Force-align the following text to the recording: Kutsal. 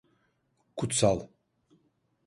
Kutsal. 0.77 1.19